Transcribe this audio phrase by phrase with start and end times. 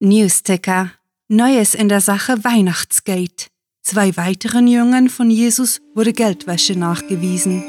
[0.00, 0.92] Newsticker.
[1.26, 3.48] Neues in der Sache Weihnachtsgate.
[3.82, 7.64] Zwei weiteren Jüngern von Jesus wurde Geldwäsche nachgewiesen.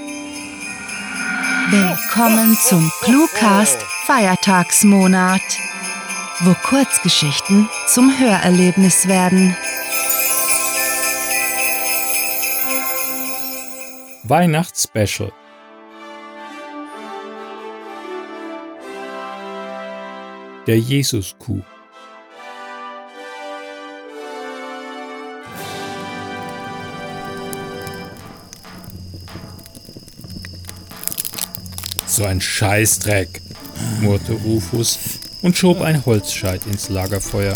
[1.71, 5.41] Willkommen zum Cluecast Feiertagsmonat,
[6.41, 9.57] wo Kurzgeschichten zum Hörerlebnis werden.
[14.21, 15.31] Weihnachtsspecial.
[20.67, 21.63] Der Jesuskuh.
[32.19, 33.39] So ein Scheißdreck,
[34.01, 34.99] murrte Rufus
[35.41, 37.53] und schob ein Holzscheit ins Lagerfeuer.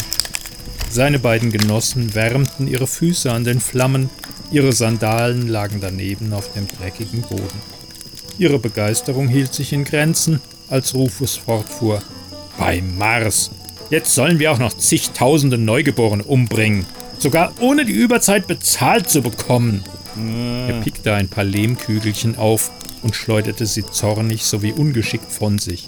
[0.90, 4.10] Seine beiden Genossen wärmten ihre Füße an den Flammen,
[4.52, 7.62] ihre Sandalen lagen daneben auf dem dreckigen Boden.
[8.38, 10.40] Ihre Begeisterung hielt sich in Grenzen,
[10.70, 12.02] als Rufus fortfuhr.
[12.58, 13.52] Bei Mars!
[13.90, 16.86] Jetzt sollen wir auch noch zigtausende Neugeborene umbringen,
[17.20, 19.84] sogar ohne die Überzeit bezahlt zu bekommen.
[20.70, 22.72] Er pickte ein paar Lehmkügelchen auf
[23.04, 25.88] und schleuderte sie zornig sowie ungeschickt von sich.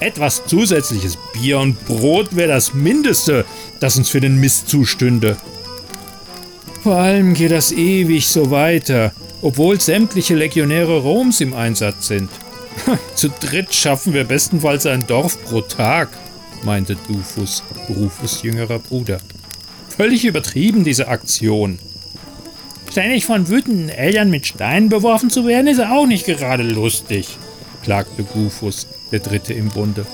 [0.00, 3.44] Etwas zusätzliches Bier und Brot wäre das Mindeste,
[3.80, 5.36] das uns für den Mist zustünde.
[6.82, 12.28] Vor allem geht das ewig so weiter, obwohl sämtliche Legionäre Roms im Einsatz sind.
[13.14, 16.08] Zu dritt schaffen wir bestenfalls ein Dorf pro Tag,
[16.64, 19.18] meinte Dufus, Rufus jüngerer Bruder.
[19.88, 21.78] Völlig übertrieben, diese Aktion.
[22.94, 27.26] Ständig von wütenden Eltern mit Steinen beworfen zu werden, ist auch nicht gerade lustig,
[27.82, 30.06] klagte Gufus, der Dritte im Bunde.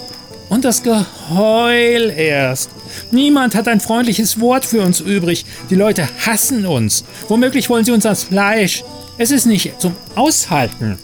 [0.48, 2.70] Und das Geheul erst.
[3.10, 5.44] Niemand hat ein freundliches Wort für uns übrig.
[5.68, 7.04] Die Leute hassen uns.
[7.28, 8.82] Womöglich wollen sie uns als Fleisch.
[9.18, 10.98] Es ist nicht zum Aushalten.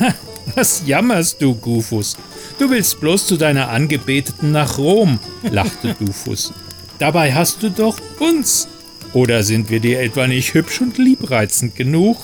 [0.56, 2.16] Was jammerst du, Gufus?
[2.58, 6.52] Du willst bloß zu deiner Angebeteten nach Rom, lachte Dufus.
[6.98, 8.66] Dabei hast du doch uns.
[9.12, 12.18] Oder sind wir dir etwa nicht hübsch und liebreizend genug?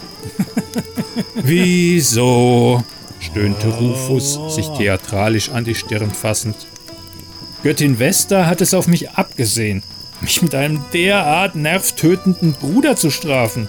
[1.34, 2.84] Wieso?
[3.18, 6.56] stöhnte Rufus, sich theatralisch an die Stirn fassend.
[7.62, 9.82] Göttin Vesta hat es auf mich abgesehen,
[10.20, 13.68] mich mit einem derart nervtötenden Bruder zu strafen.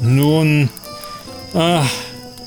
[0.00, 0.70] Nun,
[1.52, 1.90] ach,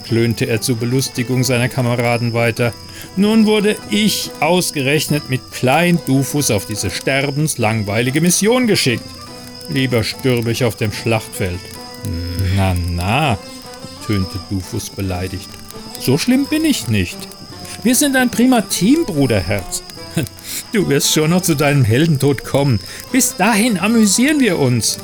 [0.05, 2.73] klönte er zur Belustigung seiner Kameraden weiter.
[3.15, 9.03] Nun wurde ich ausgerechnet mit Klein Dufus auf diese sterbenslangweilige Mission geschickt.
[9.69, 11.59] Lieber stürbe ich auf dem Schlachtfeld.
[12.55, 13.37] Na, na,
[14.05, 15.49] tönte Dufus beleidigt.
[15.99, 17.17] So schlimm bin ich nicht.
[17.83, 19.83] Wir sind ein prima Team, Bruderherz.
[20.71, 22.79] Du wirst schon noch zu deinem Heldentod kommen.
[23.11, 24.97] Bis dahin amüsieren wir uns.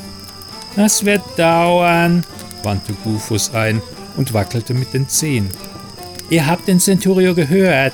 [0.75, 2.25] Das wird dauern,
[2.63, 3.81] wandte Gufus ein
[4.17, 5.49] und wackelte mit den Zehen.
[6.29, 7.93] Ihr habt den Centurio gehört.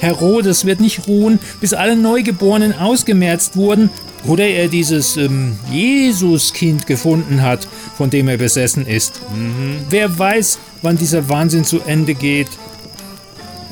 [0.00, 3.90] Herodes wird nicht ruhen, bis alle Neugeborenen ausgemerzt wurden
[4.24, 7.66] oder er dieses ähm, Jesuskind gefunden hat,
[7.96, 9.20] von dem er besessen ist.
[9.34, 9.78] Mhm.
[9.90, 12.48] Wer weiß, wann dieser Wahnsinn zu Ende geht.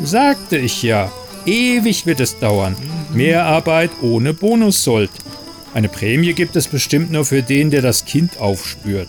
[0.03, 1.11] Sagte ich ja,
[1.47, 2.77] ewig wird es dauern.
[3.11, 3.17] Mhm.
[3.17, 5.11] Mehr Arbeit ohne Bonussold.
[5.73, 9.09] Eine Prämie gibt es bestimmt nur für den, der das Kind aufspürt.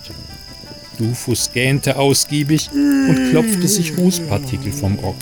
[0.98, 5.16] Dufus gähnte ausgiebig und klopfte sich Rußpartikel vom Rock.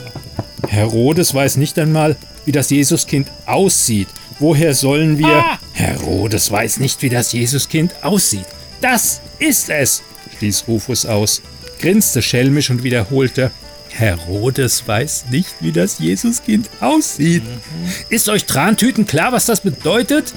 [0.68, 4.08] Herodes weiß nicht einmal, wie das Jesuskind aussieht.
[4.38, 5.26] Woher sollen wir...
[5.26, 5.58] Ah!
[5.74, 8.46] Herodes weiß nicht, wie das Jesuskind aussieht.
[8.80, 10.02] Das ist es,
[10.36, 11.42] stieß Rufus aus,
[11.80, 13.50] grinste schelmisch und wiederholte,
[13.90, 17.44] Herodes weiß nicht, wie das Jesuskind aussieht.
[17.44, 17.88] Mhm.
[18.08, 20.32] Ist euch Trantüten klar, was das bedeutet?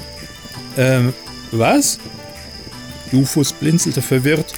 [0.76, 1.12] Ähm,
[1.50, 1.98] was?
[3.12, 4.52] Rufus blinzelte verwirrt.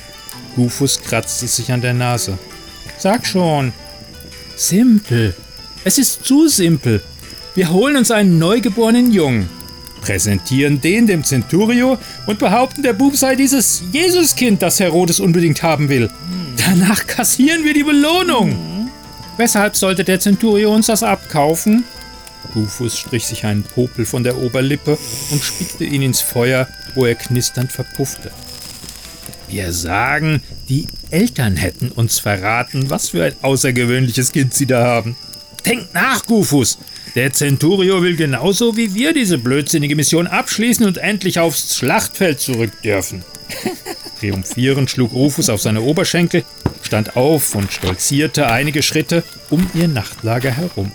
[0.56, 2.38] Rufus kratzte sich an der Nase.
[2.98, 3.72] Sag schon.
[4.56, 5.34] Simpel.
[5.84, 7.02] Es ist zu simpel.
[7.54, 9.48] Wir holen uns einen neugeborenen Jungen
[10.10, 15.88] präsentieren den dem Centurio und behaupten, der Bub sei dieses Jesuskind, das Herodes unbedingt haben
[15.88, 16.10] will.
[16.56, 18.90] Danach kassieren wir die Belohnung.
[19.36, 21.84] Weshalb sollte der Centurio uns das abkaufen?
[22.56, 24.98] Rufus strich sich einen Popel von der Oberlippe
[25.30, 26.66] und spickte ihn ins Feuer,
[26.96, 28.32] wo er knisternd verpuffte.
[29.46, 35.14] Wir sagen, die Eltern hätten uns verraten, was für ein außergewöhnliches Kind sie da haben.
[35.64, 36.78] Denk nach, Gufus.
[37.14, 42.70] Der Centurio will genauso wie wir diese blödsinnige Mission abschließen und endlich aufs Schlachtfeld zurück
[42.82, 43.24] dürfen.
[44.20, 46.44] Triumphierend schlug Rufus auf seine Oberschenkel,
[46.82, 50.92] stand auf und stolzierte einige Schritte um ihr Nachtlager herum.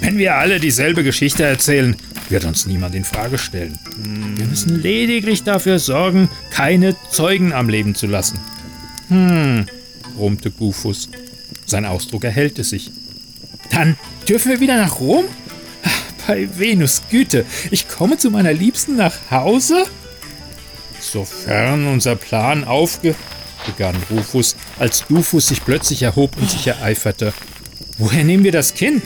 [0.00, 1.96] Wenn wir alle dieselbe Geschichte erzählen,
[2.28, 3.78] wird uns niemand in Frage stellen.
[4.36, 8.38] Wir müssen lediglich dafür sorgen, keine Zeugen am Leben zu lassen.
[9.08, 9.66] Hm,
[10.16, 11.08] brummte Gufus.
[11.66, 12.90] Sein Ausdruck erhellte sich.
[13.70, 13.96] Dann
[14.28, 15.24] dürfen wir wieder nach Rom?
[16.26, 19.84] Bei Venus Güte, ich komme zu meiner Liebsten nach Hause?
[21.00, 23.14] Sofern unser Plan aufge...
[23.64, 27.32] begann Rufus, als Dufus sich plötzlich erhob und sich ereiferte.
[27.98, 29.02] Woher nehmen wir das Kind?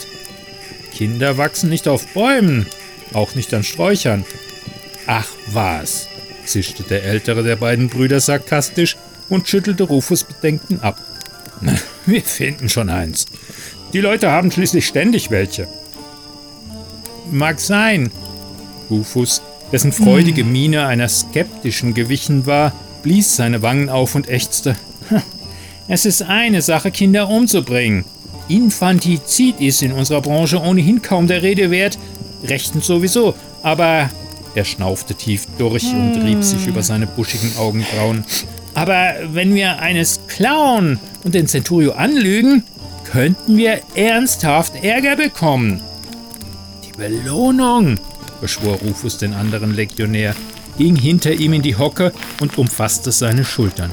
[0.93, 2.67] Kinder wachsen nicht auf Bäumen,
[3.13, 4.25] auch nicht an Sträuchern.
[5.07, 6.09] Ach was,
[6.45, 8.97] zischte der ältere der beiden Brüder sarkastisch
[9.29, 10.99] und schüttelte Rufus Bedenken ab.
[12.07, 13.27] Wir finden schon eins.
[13.93, 15.67] Die Leute haben schließlich ständig welche.
[17.31, 18.11] Mag sein.
[18.89, 19.43] Rufus,
[19.73, 20.53] dessen freudige hm.
[20.53, 22.73] Miene einer skeptischen gewichen war,
[23.03, 24.77] blies seine Wangen auf und ächzte.
[25.89, 28.05] Es ist eine Sache, Kinder umzubringen.
[28.49, 31.99] Infantizid ist in unserer Branche ohnehin kaum der Rede wert,
[32.45, 34.09] rechtens sowieso, aber
[34.55, 38.25] er schnaufte tief durch und rieb sich über seine buschigen Augenbrauen.
[38.75, 42.63] Aber wenn wir eines klauen und den Centurio anlügen,
[43.13, 45.81] könnten wir ernsthaft Ärger bekommen.
[46.85, 47.99] Die Belohnung,
[48.41, 50.35] beschwor Rufus den anderen Legionär,
[50.79, 53.91] ging hinter ihm in die Hocke und umfasste seine Schultern.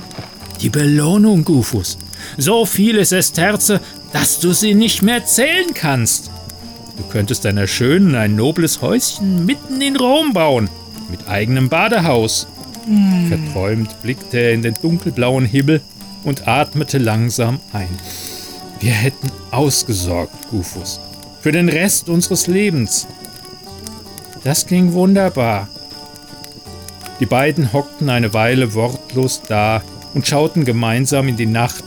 [0.61, 1.97] Die Belohnung, Gufus.
[2.37, 3.81] So viele Sesterze,
[4.13, 6.31] dass du sie nicht mehr zählen kannst.
[6.97, 10.69] Du könntest deiner Schönen ein nobles Häuschen mitten in Rom bauen,
[11.09, 12.47] mit eigenem Badehaus.
[13.27, 15.81] Verträumt blickte er in den dunkelblauen Himmel
[16.23, 17.89] und atmete langsam ein.
[18.79, 20.99] Wir hätten ausgesorgt, Gufus,
[21.41, 23.07] für den Rest unseres Lebens.
[24.43, 25.67] Das ging wunderbar.
[27.19, 29.81] Die beiden hockten eine Weile wortlos da
[30.13, 31.83] und schauten gemeinsam in die Nacht.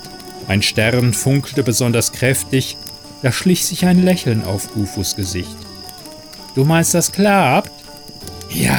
[0.49, 2.77] Ein Stern funkelte besonders kräftig,
[3.23, 5.57] da schlich sich ein Lächeln auf Rufus Gesicht.
[6.57, 7.71] Du meinst, das klappt?
[8.51, 8.79] Ja,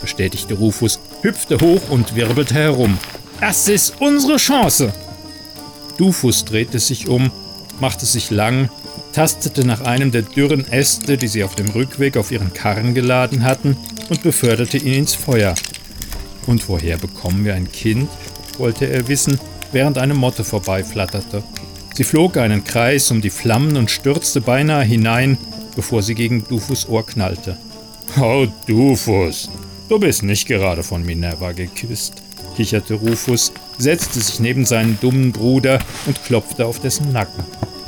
[0.00, 2.96] bestätigte Rufus, hüpfte hoch und wirbelte herum.
[3.40, 4.92] Das ist unsere Chance.
[5.96, 7.32] Dufus drehte sich um,
[7.80, 8.70] machte sich lang,
[9.12, 13.44] tastete nach einem der dürren Äste, die sie auf dem Rückweg auf ihren Karren geladen
[13.44, 13.76] hatten,
[14.08, 15.54] und beförderte ihn ins Feuer.
[16.46, 18.08] Und woher bekommen wir ein Kind?
[18.58, 19.38] wollte er wissen,
[19.72, 21.42] während eine Motte vorbeiflatterte.
[21.94, 25.38] Sie flog einen Kreis um die Flammen und stürzte beinahe hinein,
[25.76, 27.56] bevor sie gegen Dufus Ohr knallte.
[28.20, 29.50] Oh, Dufus,
[29.88, 32.14] du bist nicht gerade von Minerva geküsst,
[32.58, 37.44] kicherte Rufus, setzte sich neben seinen dummen Bruder und klopfte auf dessen Nacken.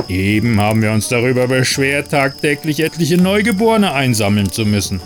[0.08, 5.00] Eben haben wir uns darüber beschwert, tagtäglich etliche Neugeborene einsammeln zu müssen.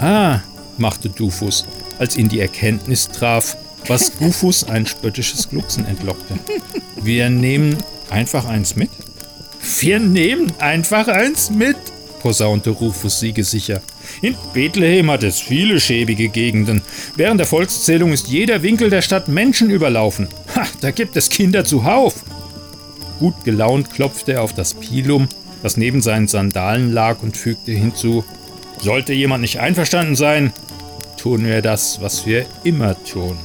[0.00, 0.42] Ah,
[0.78, 1.66] machte Dufus,
[1.98, 3.56] als ihn die Erkenntnis traf,
[3.88, 6.38] was Rufus ein spöttisches Glucksen entlockte.
[7.02, 7.76] Wir nehmen
[8.10, 8.90] einfach eins mit?
[9.80, 11.76] Wir nehmen einfach eins mit,
[12.22, 13.82] posaunte Rufus siegesicher.
[14.22, 16.82] In Bethlehem hat es viele schäbige Gegenden.
[17.16, 20.28] Während der Volkszählung ist jeder Winkel der Stadt Menschen überlaufen.
[20.54, 22.14] Ha, da gibt es Kinder zuhauf.
[23.18, 25.28] Gut gelaunt klopfte er auf das Pilum,
[25.62, 28.24] das neben seinen Sandalen lag, und fügte hinzu:
[28.80, 30.52] Sollte jemand nicht einverstanden sein,
[31.16, 33.38] tun wir das, was wir immer tun.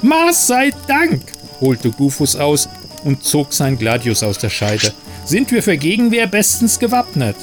[0.00, 1.22] Mars sei Dank,
[1.60, 2.68] holte Gufus aus
[3.04, 4.92] und zog sein Gladius aus der Scheide.
[5.24, 7.36] Sind wir für Gegenwehr bestens gewappnet.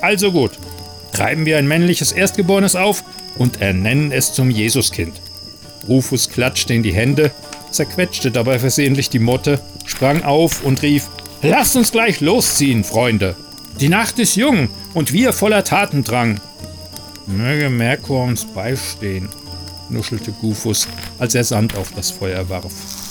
[0.00, 0.52] Also gut,
[1.12, 3.04] treiben wir ein männliches Erstgeborenes auf
[3.36, 5.20] und ernennen es zum Jesuskind.
[5.88, 7.30] Rufus klatschte in die Hände,
[7.70, 11.08] zerquetschte dabei versehentlich die Motte, sprang auf und rief:
[11.42, 13.36] Lasst uns gleich losziehen, Freunde!
[13.80, 16.40] Die Nacht ist jung und wir voller Tatendrang.
[17.26, 19.28] Möge Merkur uns beistehen,
[19.88, 20.88] nuschelte Gufus,
[21.18, 23.01] als er Sand auf das Feuer warf.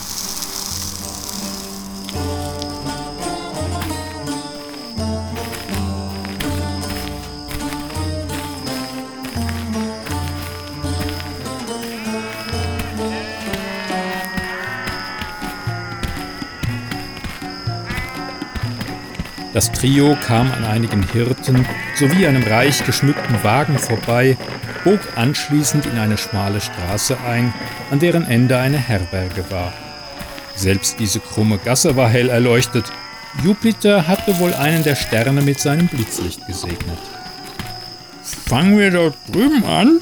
[19.52, 24.36] Das Trio kam an einigen Hirten sowie einem reich geschmückten Wagen vorbei,
[24.82, 27.52] bog anschließend in eine schmale Straße ein,
[27.90, 29.72] an deren Ende eine Herberge war.
[30.54, 32.86] Selbst diese krumme Gasse war hell erleuchtet.
[33.44, 36.98] Jupiter hatte wohl einen der Sterne mit seinem Blitzlicht gesegnet.
[38.22, 40.00] Fangen wir dort drüben an?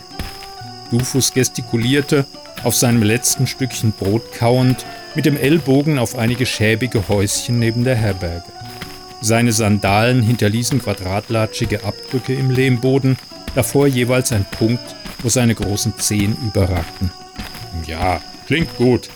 [0.90, 2.24] Dufus gestikulierte,
[2.62, 7.96] auf seinem letzten Stückchen Brot kauend, mit dem Ellbogen auf einige schäbige Häuschen neben der
[7.96, 8.59] Herberge.
[9.22, 13.18] Seine Sandalen hinterließen quadratlatschige Abdrücke im Lehmboden,
[13.54, 17.12] davor jeweils ein Punkt, wo seine großen Zehen überragten.
[17.86, 19.10] Ja, klingt gut,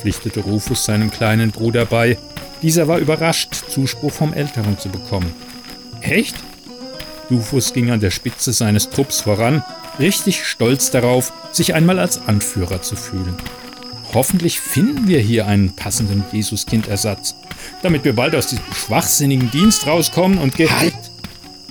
[0.00, 2.16] pflichtete Rufus seinem kleinen Bruder bei.
[2.62, 5.32] Dieser war überrascht, Zuspruch vom Älteren zu bekommen.
[6.00, 6.36] Echt?
[7.30, 9.62] Rufus ging an der Spitze seines Trupps voran,
[9.98, 13.36] richtig stolz darauf, sich einmal als Anführer zu fühlen.
[14.14, 17.34] Hoffentlich finden wir hier einen passenden Jesuskindersatz,
[17.82, 20.68] damit wir bald aus diesem schwachsinnigen Dienst rauskommen und ge...
[20.68, 20.94] Halt!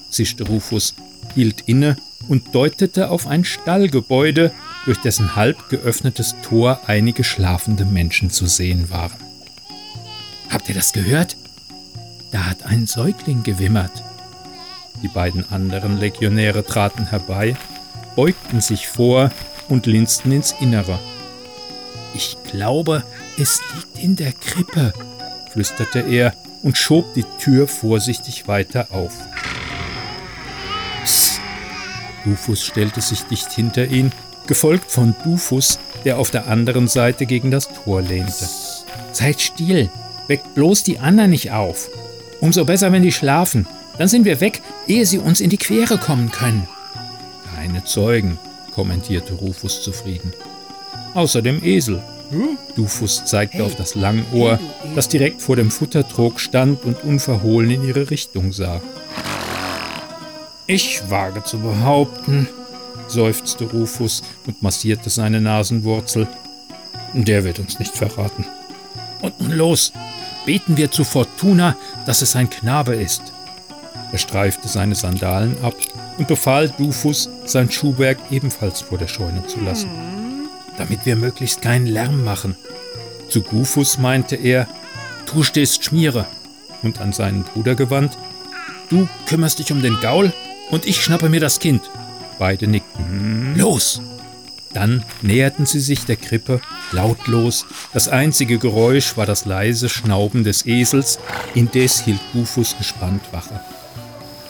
[0.09, 0.95] zischte Rufus,
[1.35, 4.51] hielt inne und deutete auf ein Stallgebäude,
[4.85, 9.17] durch dessen halb geöffnetes Tor einige schlafende Menschen zu sehen waren.
[10.49, 11.37] Habt ihr das gehört?
[12.31, 13.91] Da hat ein Säugling gewimmert.
[15.03, 17.55] Die beiden anderen Legionäre traten herbei,
[18.15, 19.31] beugten sich vor
[19.69, 20.99] und linsten ins Innere.
[22.13, 23.03] Ich glaube,
[23.37, 24.93] es liegt in der Krippe,
[25.51, 29.13] flüsterte er und schob die Tür vorsichtig weiter auf.
[31.03, 31.39] Psst.
[32.25, 34.11] Dufus stellte sich dicht hinter ihn,
[34.47, 38.47] gefolgt von Dufus, der auf der anderen Seite gegen das Tor lehnte.
[39.11, 39.89] Seid still,
[40.27, 41.89] weckt bloß die anderen nicht auf.
[42.41, 43.67] Umso besser, wenn die schlafen.
[43.97, 46.67] Dann sind wir weg, ehe sie uns in die Quere kommen können.
[47.55, 48.39] Keine Zeugen,
[48.73, 50.33] kommentierte Rufus zufrieden.
[51.13, 52.01] Außer dem Esel.
[52.75, 54.59] Dufus zeigte hey, auf das Langohr,
[54.95, 58.81] das direkt vor dem Futtertrog stand und unverhohlen in ihre Richtung sah.
[60.67, 62.47] Ich wage zu behaupten,
[63.07, 66.27] seufzte Rufus und massierte seine Nasenwurzel.
[67.13, 68.45] Der wird uns nicht verraten.
[69.21, 69.91] Und nun los,
[70.45, 71.75] beten wir zu Fortuna,
[72.05, 73.21] dass es ein Knabe ist.
[74.13, 75.75] Er streifte seine Sandalen ab
[76.17, 79.89] und befahl Dufus, sein Schuhwerk ebenfalls vor der Scheune zu lassen,
[80.81, 82.55] damit wir möglichst keinen Lärm machen.
[83.29, 84.67] Zu Gufus meinte er,
[85.31, 86.25] du stehst Schmiere,
[86.81, 88.17] und an seinen Bruder gewandt,
[88.89, 90.33] du kümmerst dich um den Gaul
[90.71, 91.83] und ich schnappe mir das Kind.
[92.39, 93.55] Beide nickten.
[93.55, 94.01] Los!
[94.73, 96.61] Dann näherten sie sich der Krippe
[96.91, 97.67] lautlos.
[97.93, 101.19] Das einzige Geräusch war das leise Schnauben des Esels,
[101.53, 103.59] indes hielt Dufus gespannt Wache.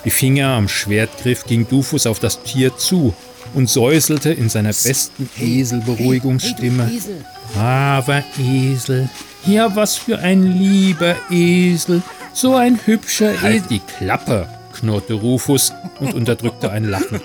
[0.06, 3.14] Die Finger am Schwertgriff ging Dufus auf das Tier zu
[3.54, 6.86] und säuselte in seiner besten Eselberuhigungsstimme.
[6.86, 7.16] Hey, hey,
[7.54, 9.10] Braver Esel,
[9.46, 12.02] ja was für ein lieber Esel,
[12.34, 13.42] so ein hübscher Esel.
[13.42, 17.22] Halt die Klappe, knurrte Rufus und unterdrückte ein Lachen.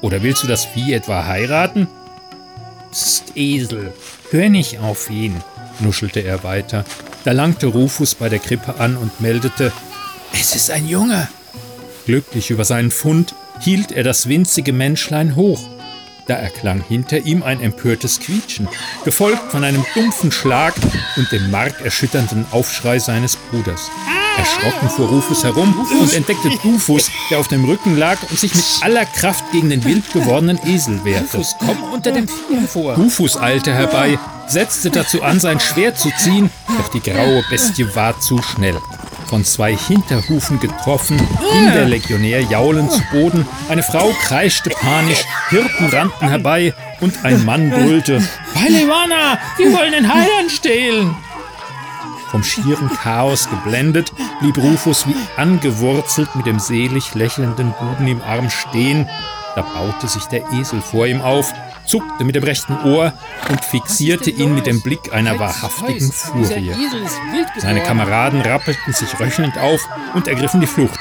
[0.00, 1.86] Oder willst du das Vieh etwa heiraten?
[2.90, 3.92] Psst, Esel,
[4.30, 5.36] hör nicht auf ihn,
[5.80, 6.84] nuschelte er weiter.
[7.24, 9.72] Da langte Rufus bei der Krippe an und meldete,
[10.32, 11.28] es ist ein Junge.
[12.04, 15.60] Glücklich über seinen Fund hielt er das winzige Menschlein hoch.
[16.26, 18.68] Da erklang hinter ihm ein empörtes Quietschen,
[19.04, 20.74] gefolgt von einem dumpfen Schlag
[21.16, 23.90] und dem markerschütternden Aufschrei seines Bruders.
[24.38, 28.64] Erschrocken fuhr Rufus herum und entdeckte Dufus, der auf dem Rücken lag und sich mit
[28.80, 31.36] aller Kraft gegen den wild gewordenen Esel wehrte.
[31.36, 32.94] Dufus, komm unter dem Vieh vor.
[32.94, 38.18] Dufus eilte herbei, setzte dazu an, sein Schwert zu ziehen, doch die graue Bestie war
[38.20, 38.78] zu schnell.
[39.32, 45.86] Von zwei Hinterhufen getroffen, ging der Legionär jaulend zu Boden, eine Frau kreischte panisch, Hirten
[45.86, 48.22] rannten herbei und ein Mann brüllte:
[48.52, 51.16] Pailewana, die wollen den Heiland stehlen!
[52.30, 58.50] Vom schieren Chaos geblendet, blieb Rufus wie angewurzelt mit dem selig lächelnden Buden im Arm
[58.50, 59.08] stehen.
[59.56, 61.54] Da baute sich der Esel vor ihm auf,
[61.86, 63.12] zuckte mit dem rechten Ohr
[63.48, 66.74] und fixierte ihn mit dem Blick einer wahrhaftigen Furie.
[67.58, 70.98] Seine Kameraden rappelten sich röchelnd auf und ergriffen die Flucht.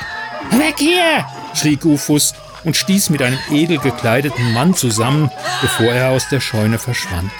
[0.51, 1.25] Weg hier!
[1.53, 2.33] schrie Rufus
[2.63, 5.29] und stieß mit einem edel gekleideten Mann zusammen,
[5.61, 7.31] bevor er aus der Scheune verschwand.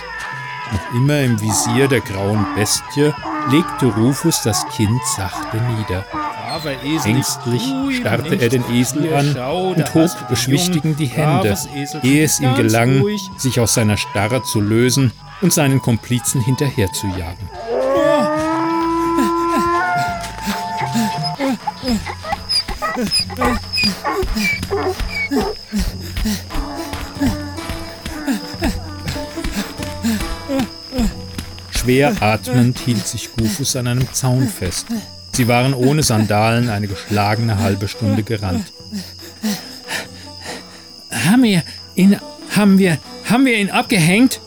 [0.72, 3.14] Noch immer im Visier der grauen Bestie
[3.50, 6.06] legte Rufus das Kind sachte nieder.
[7.06, 7.64] Ängstlich
[7.98, 11.58] starrte er den Esel an und hob beschwichtigend die Hände,
[12.04, 13.06] ehe es ihm gelang,
[13.38, 17.50] sich aus seiner Starre zu lösen und seinen Komplizen hinterherzujagen.
[31.72, 34.88] Schwer atmend hielt sich Gufus an einem Zaun fest.
[35.42, 38.72] Sie waren ohne Sandalen eine geschlagene halbe Stunde gerannt.
[41.10, 41.64] Haben wir
[41.96, 42.20] ihn,
[42.56, 44.40] haben wir, haben wir ihn abgehängt?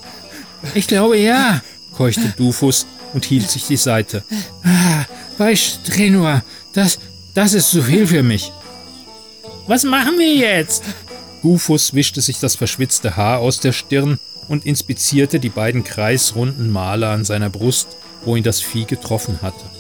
[0.77, 1.63] Ich glaube ja,
[1.97, 4.23] keuchte Dufus und hielt sich die Seite.
[4.63, 5.05] Ah,
[5.37, 7.01] bei Strenua, das,
[7.35, 8.53] das ist zu viel für mich.
[9.67, 10.85] Was machen wir jetzt?
[11.43, 17.09] Dufus wischte sich das verschwitzte Haar aus der Stirn und inspizierte die beiden kreisrunden Male
[17.09, 17.89] an seiner Brust,
[18.25, 19.74] wo ihn das Vieh getroffen hatte.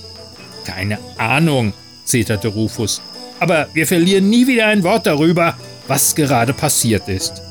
[0.64, 1.72] Keine Ahnung,
[2.04, 3.00] zeterte Rufus,
[3.40, 5.56] aber wir verlieren nie wieder ein Wort darüber,
[5.88, 7.42] was gerade passiert ist.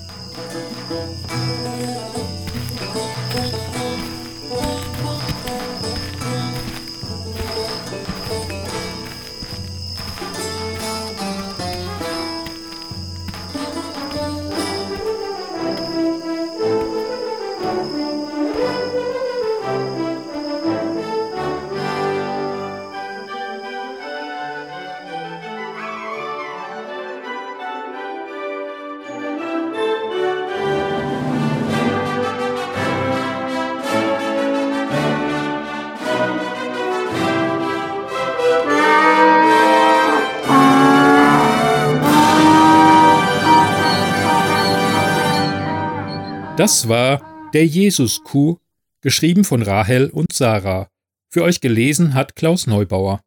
[46.55, 48.57] Das war Der Jesuskuh,
[49.01, 50.87] geschrieben von Rahel und Sarah.
[51.31, 53.21] Für euch gelesen hat Klaus Neubauer.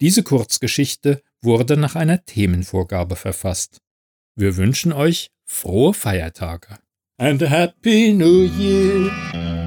[0.00, 3.82] Diese Kurzgeschichte wurde nach einer Themenvorgabe verfasst.
[4.36, 6.78] Wir wünschen euch frohe Feiertage.
[7.18, 9.61] And a Happy New Year.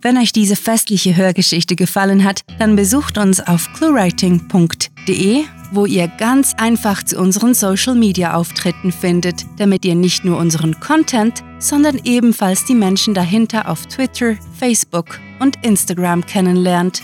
[0.00, 6.54] Wenn euch diese festliche Hörgeschichte gefallen hat, dann besucht uns auf cluewriting.de, wo ihr ganz
[6.56, 12.64] einfach zu unseren Social Media Auftritten findet, damit ihr nicht nur unseren Content, sondern ebenfalls
[12.64, 17.02] die Menschen dahinter auf Twitter, Facebook und Instagram kennenlernt.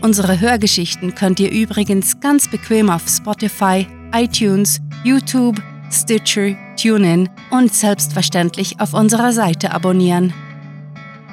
[0.00, 8.80] Unsere Hörgeschichten könnt ihr übrigens ganz bequem auf Spotify, iTunes, YouTube, Stitcher, TuneIn und selbstverständlich
[8.80, 10.32] auf unserer Seite abonnieren.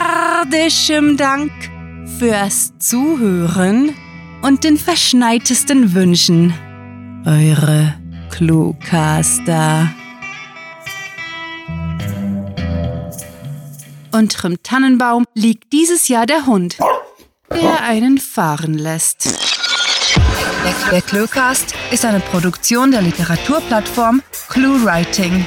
[0.00, 1.52] fantastiliardischem Dank
[2.18, 3.94] fürs Zuhören
[4.42, 6.54] und den verschneitesten Wünschen.
[7.26, 7.94] Eure
[8.30, 9.90] Cluecaster.
[14.12, 16.78] Unterm Tannenbaum liegt dieses Jahr der Hund,
[17.52, 19.38] der einen fahren lässt.
[20.90, 25.46] Der Cluecast ist eine Produktion der Literaturplattform ClueWriting.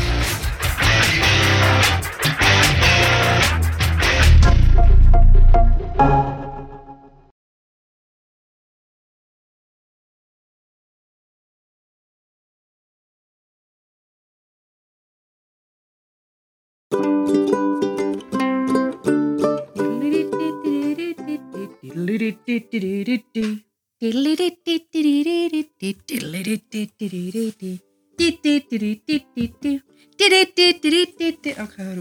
[31.57, 31.95] Okay.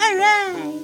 [0.00, 0.82] All right.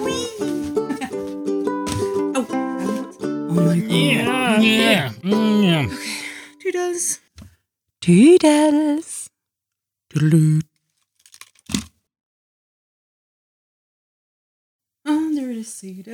[0.00, 0.28] Whee.
[2.34, 3.88] oh, oh my god.
[3.92, 4.62] Yeah.
[4.62, 5.12] Yeah.
[5.22, 5.86] yeah.
[5.86, 6.18] Okay.
[6.60, 7.20] Toodles.
[8.00, 9.28] Toodles.
[10.10, 10.62] Toodaloo.
[15.04, 16.04] Under the sea.